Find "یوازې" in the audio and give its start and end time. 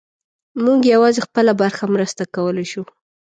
0.93-1.19